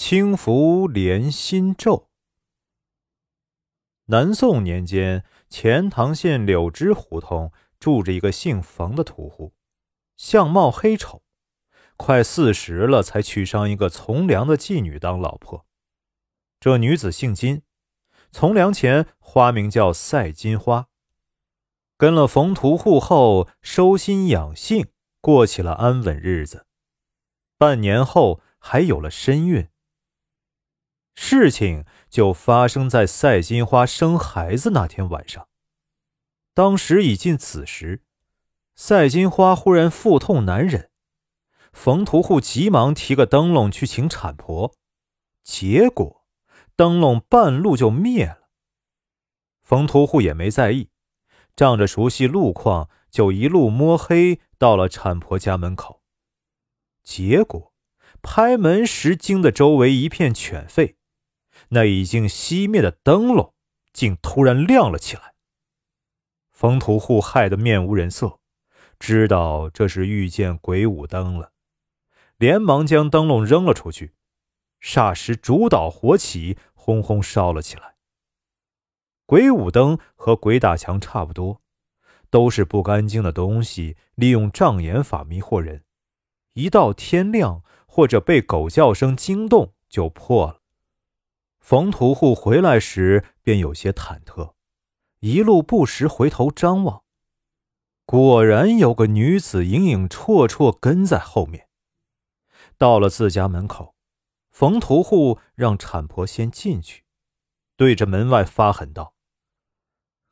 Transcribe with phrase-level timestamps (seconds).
[0.00, 2.08] 轻拂莲心咒。
[4.06, 9.54] 南宋年间，钱塘县柳枝胡同住着一个姓冯的屠户，
[10.16, 11.24] 相貌黑丑，
[11.96, 15.66] 快四十了才娶上一个从良的妓女当老婆。
[16.60, 17.62] 这女子姓金，
[18.30, 20.86] 从良前花名叫赛金花。
[21.96, 24.86] 跟了冯屠户后，收心养性，
[25.20, 26.66] 过起了安稳日子。
[27.58, 29.68] 半年后，还有了身孕。
[31.20, 35.48] 事情就发生在赛金花生孩子那天晚上。
[36.54, 38.02] 当时已近子时，
[38.76, 40.90] 赛金花忽然腹痛难忍，
[41.72, 44.72] 冯屠户急忙提个灯笼去请产婆，
[45.42, 46.24] 结果
[46.76, 48.48] 灯笼半路就灭了。
[49.60, 50.88] 冯屠户也没在意，
[51.56, 56.00] 仗着熟悉路况，就一路摸黑到了产婆家门口。
[57.02, 57.74] 结果
[58.22, 60.94] 拍门时惊得周围一片犬吠。
[61.70, 63.54] 那已经熄灭的灯笼，
[63.92, 65.34] 竟突然亮了起来。
[66.50, 68.40] 冯屠户害得面无人色，
[68.98, 71.52] 知道这是遇见鬼舞灯了，
[72.36, 74.14] 连忙将灯笼扔了出去。
[74.80, 77.96] 霎时，烛蹈火起，轰轰烧了起来。
[79.26, 81.60] 鬼舞灯和鬼打墙差不多，
[82.30, 85.84] 都是不干净的东西，利用障眼法迷惑人，
[86.54, 90.57] 一到天亮或者被狗叫声惊动，就破了。
[91.68, 94.54] 冯屠户回来时便有些忐忑，
[95.20, 97.04] 一路不时回头张望，
[98.06, 101.68] 果然有个女子影影绰绰跟在后面。
[102.78, 103.94] 到了自家门口，
[104.50, 107.04] 冯屠户让产婆先进去，
[107.76, 109.12] 对着门外发狠道：“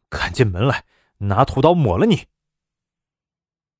[0.08, 0.86] 赶进门来，
[1.18, 2.28] 拿屠刀抹了你！”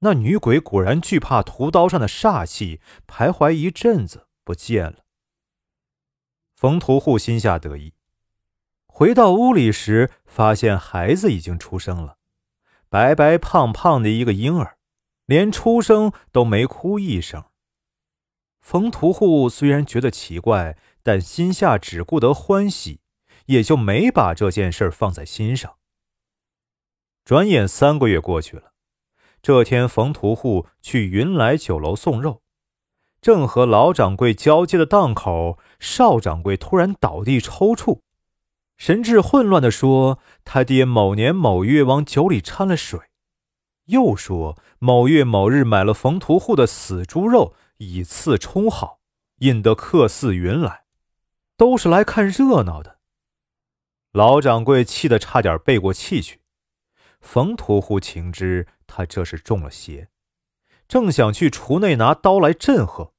[0.01, 5.06] 那女鬼果然惧怕屠刀上的煞气，徘徊一阵子不见了。
[6.57, 7.93] 冯屠户心下得意，
[8.87, 12.17] 回到屋里时，发现孩子已经出生了，
[12.89, 14.79] 白白胖胖的一个婴儿，
[15.27, 17.45] 连出生都没哭一声。
[18.59, 23.03] 冯屠户虽然觉得奇怪，但心下只顾得欢喜，
[23.45, 25.77] 也就没把这件事放在心上。
[27.23, 28.73] 转眼三个月过去了，
[29.43, 32.43] 这天，冯屠户去云来酒楼送肉。
[33.21, 38.01] 正和老掌柜交接的档口，少掌柜突然倒地抽搐，
[38.77, 43.01] 神志混乱地说：“他爹某年某月往酒里掺了水。”
[43.87, 49.01] 又说：“某月某日买了冯屠户的死猪肉，以次充好，
[49.39, 50.85] 引得客似云来，
[51.57, 52.99] 都是来看热闹的。”
[54.13, 56.41] 老掌柜气得差点背过气去。
[57.21, 60.09] 冯屠户情知他这是中了邪，
[60.89, 63.13] 正想去厨内拿刀来震吓。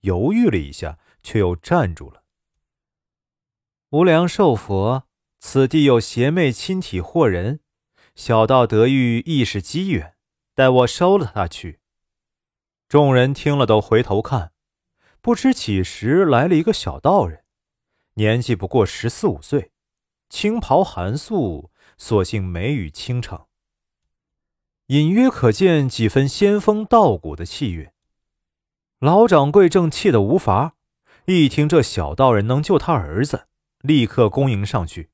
[0.00, 2.22] 犹豫了一下，却又站住了。
[3.90, 7.60] 无量寿佛，此地有邪魅亲体惑人，
[8.14, 10.14] 小道得遇亦是机缘，
[10.54, 11.80] 待我收了他去。
[12.88, 14.52] 众人听了都回头看，
[15.20, 17.44] 不知几时来了一个小道人，
[18.14, 19.72] 年纪不过十四五岁，
[20.28, 23.46] 青袍寒素，所性眉宇倾城，
[24.90, 27.90] 隐约可见几分仙风道骨的气韵。
[28.98, 30.74] 老掌柜正气得无法，
[31.26, 33.46] 一听这小道人能救他儿子，
[33.82, 35.10] 立刻恭迎上去。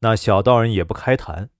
[0.00, 1.50] 那小道人也不开谈，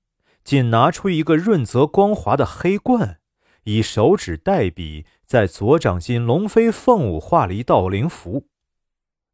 [0.43, 3.21] 仅拿出一个润泽光滑的黑罐，
[3.63, 8.49] 以手指代笔，在左掌心龙飞凤舞画了一道灵符，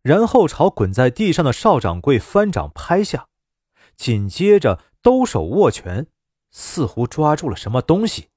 [0.02, 3.28] 然后朝滚在地上的少掌柜翻掌拍下，
[3.96, 6.08] 紧接着兜手握拳，
[6.58, 8.30] 似乎抓住了什么东西，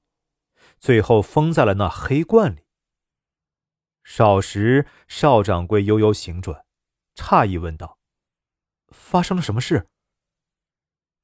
[0.78, 2.66] 最后封在了那黑罐里。
[4.04, 6.66] 少时，少掌柜悠悠醒转，
[7.14, 7.98] 诧异问道
[8.92, 9.88] ：“发生了什么事？”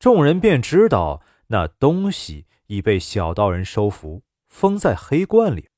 [0.01, 5.69] 众人便知道那东西已被小道人收服，封在黑罐里，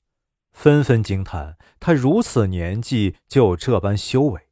[0.53, 4.49] 纷纷惊叹他如此年纪就这般修为。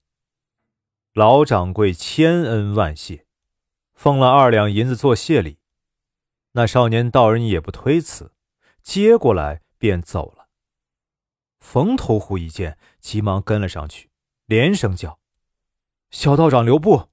[1.12, 3.24] 老掌柜千恩万谢，
[3.94, 5.60] 奉了二两银子做谢礼。
[6.56, 8.32] 那少年道人也不推辞，
[8.82, 10.48] 接过来便走了。
[11.60, 14.10] 冯屠户一见，急忙跟了上去，
[14.46, 15.20] 连声叫
[16.08, 17.10] ：“小道长留步！”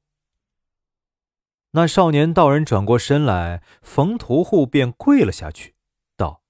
[1.72, 5.76] 那少年道人转过身来，冯屠户便跪了下去，
[6.16, 6.42] 道：“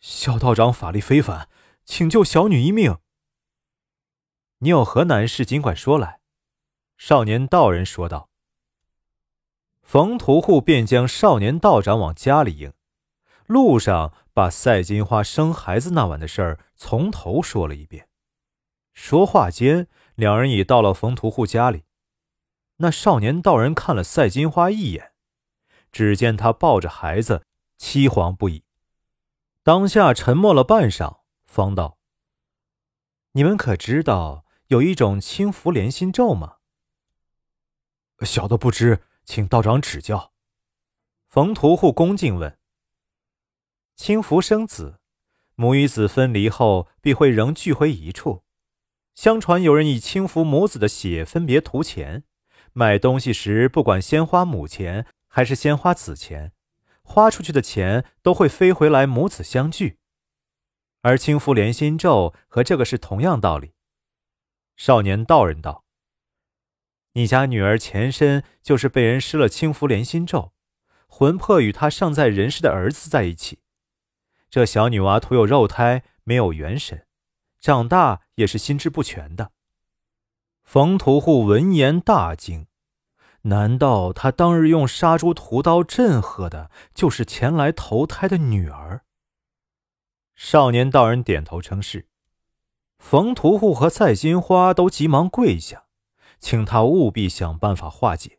[0.00, 1.50] 小道长法力非凡，
[1.84, 2.96] 请救小女一命。
[4.60, 6.20] 你有何难事，尽管说来。”
[6.96, 8.30] 少年道人说道。
[9.88, 12.74] 冯屠户便将少年道长往家里迎，
[13.46, 14.12] 路上。
[14.34, 18.08] 把赛金花生孩子那晚的事儿从头说了一遍。
[18.92, 21.82] 说话间，两人已到了冯屠户家里。
[22.76, 25.10] 那少年道人看了赛金花一眼，
[25.90, 27.44] 只见他抱着孩子，
[27.80, 28.62] 凄惶不已。
[29.64, 31.98] 当下沉默了半晌，方道
[33.32, 36.58] ：“你们可知道有一种轻浮连心咒吗？”
[38.22, 40.32] 小的不知，请道长指教。
[41.26, 42.58] 冯屠户恭敬问
[43.94, 45.00] ：“轻浮生子，
[45.54, 48.42] 母与子分离后必会仍聚回一处。
[49.14, 52.24] 相传有人以轻浮母子的血分别图钱，
[52.72, 56.54] 买东西时不管先花母钱还是先花子钱，
[57.02, 59.98] 花出去的钱都会飞回来母子相聚。
[61.02, 63.74] 而轻浮连心咒和这个是同样道理。”
[64.78, 65.84] 少年道人道。
[67.12, 70.52] 你家女儿前身就是被人施了清福连心咒，
[71.06, 73.60] 魂魄与她尚在人世的儿子在一起。
[74.50, 77.06] 这小女娃徒有肉胎，没有元神，
[77.60, 79.52] 长大也是心智不全的。
[80.62, 82.66] 冯屠户闻言大惊，
[83.42, 89.02] 难道他当日用杀猪屠刀震喝的，就是前来投胎的女儿？
[90.36, 92.06] 少年道人点头称是。
[92.98, 95.87] 冯屠户和赛金花都急忙跪下。
[96.38, 98.38] 请他务必想办法化解。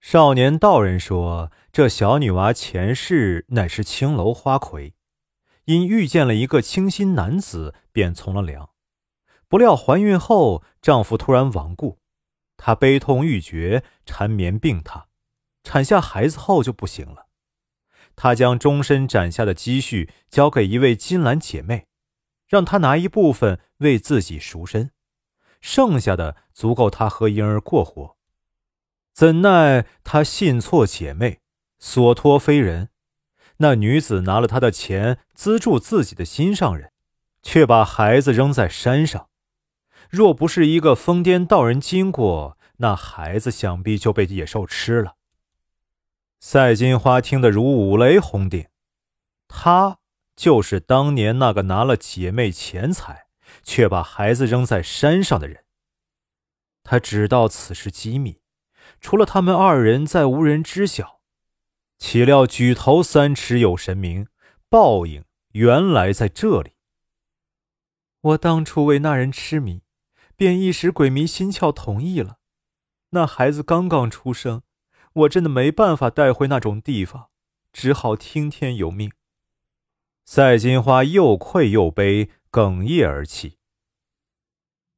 [0.00, 4.94] 少年道人说：“这小女娃前世乃是青楼花魁，
[5.64, 8.70] 因遇见了一个清新男子，便从了良。
[9.48, 11.98] 不料怀孕后，丈夫突然亡故，
[12.56, 15.04] 她悲痛欲绝，缠绵病榻。
[15.64, 17.26] 产下孩子后就不行了。
[18.14, 21.86] 她将终身攒下的积蓄交给一位金兰姐妹，
[22.46, 24.92] 让她拿一部分为自己赎身。”
[25.60, 28.16] 剩下的足够他和婴儿过活，
[29.12, 31.40] 怎奈他信错姐妹，
[31.78, 32.90] 所托非人。
[33.58, 36.92] 那女子拿了他的钱资助自己的心上人，
[37.42, 39.28] 却把孩子扔在山上。
[40.10, 45.14] 若不是一个疯癫道人经过，那孩子想必就被野兽吃了。
[46.38, 48.66] 赛金花听得如五雷轰顶，
[49.48, 49.98] 他
[50.36, 53.25] 就是当年那个拿了姐妹钱财。
[53.62, 55.64] 却把孩子扔在山上的人。
[56.82, 58.40] 他知道此事机密，
[59.00, 61.20] 除了他们二人，再无人知晓。
[61.98, 64.28] 岂料举头三尺有神明，
[64.68, 66.72] 报应原来在这里。
[68.20, 69.82] 我当初为那人痴迷，
[70.36, 72.38] 便一时鬼迷心窍同意了。
[73.10, 74.62] 那孩子刚刚出生，
[75.12, 77.30] 我真的没办法带回那种地方，
[77.72, 79.10] 只好听天由命。
[80.26, 83.58] 赛金花又愧又悲，哽咽而泣。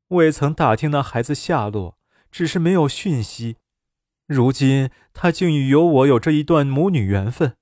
[0.08, 1.98] 未曾打听那孩子下落，
[2.32, 3.58] 只是没有讯息。
[4.25, 7.58] 如今他竟与有我有这一段母女缘分，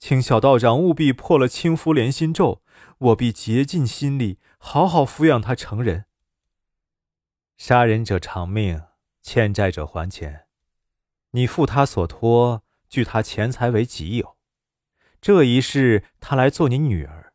[0.00, 2.62] 请小道长务必破了轻浮连心咒，
[2.98, 6.06] 我必竭尽心力，好好抚养他成人。
[7.56, 8.82] 杀人者偿命，
[9.22, 10.46] 欠债者还钱。
[11.30, 14.36] 你负他所托，据他钱财为己有。
[15.24, 17.32] 这一世他来做你女儿，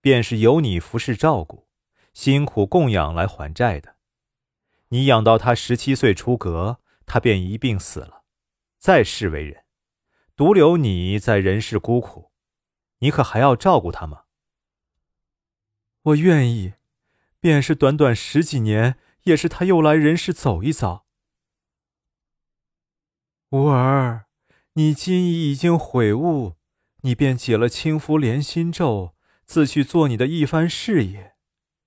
[0.00, 1.66] 便是由你服侍照顾，
[2.14, 3.96] 辛苦供养来还债的。
[4.90, 8.22] 你养到他十七岁出阁，他便一病死了，
[8.78, 9.64] 再世为人，
[10.36, 12.30] 独留你在人世孤苦，
[12.98, 14.22] 你可还要照顾他吗？
[16.02, 16.74] 我愿意，
[17.40, 21.06] 便是短短十几年，也是他又来人世走一遭。
[23.50, 24.26] 吾儿，
[24.74, 26.54] 你今已已经悔悟，
[27.02, 31.34] 你便解了轻浮连心咒，自去做你的一番事业。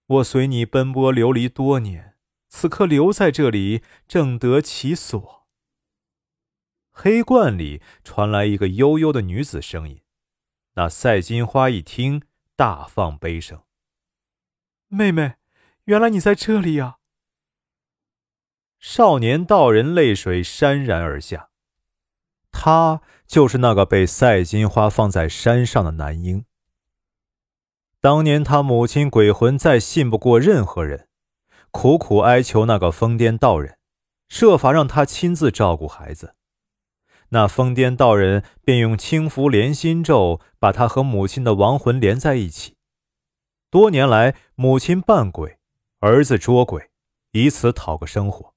[0.07, 2.13] 我随你奔波流离多年。
[2.47, 5.45] 此刻留在这里，正得其所。
[6.91, 10.01] 黑罐里传来一个悠悠的女子声音。
[10.75, 12.21] 那赛金花一听，
[12.55, 13.63] 大放悲声
[14.87, 15.35] ：“妹妹，
[15.85, 16.99] 原来你在这里呀！”
[18.79, 21.49] 少年道人泪水潸然而下。
[22.57, 26.45] 他就是那个被赛金花放在山上的男婴。
[27.99, 31.09] 当年他母亲鬼魂再信不过任何人。
[31.71, 33.77] 苦苦哀求那个疯癫道人，
[34.29, 36.35] 设法让他亲自照顾孩子。
[37.29, 42.77] 那疯癫道人便用轻浮连心咒把他和母亲的亡魂连在一起。
[43.69, 45.57] 多年来，母亲扮鬼，
[45.99, 46.89] 儿子捉鬼，
[47.31, 48.53] 以此讨个生活。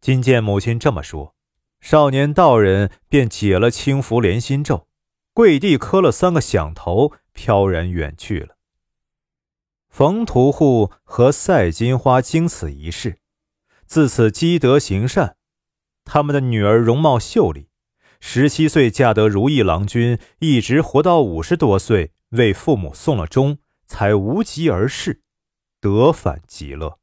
[0.00, 1.34] 今见母亲这么说，
[1.80, 4.88] 少年道人便解了清福连心咒，
[5.32, 8.56] 跪地磕了三个响头，飘然远去了。
[9.88, 13.18] 冯屠户和赛金花经此一事，
[13.86, 15.36] 自此积德行善。
[16.04, 17.68] 他们的女儿容貌秀丽，
[18.20, 25.22] 十七岁嫁得如意郎君，一直活到五十多岁，为父母送了终，才无疾而逝，
[25.80, 26.98] 得返极乐。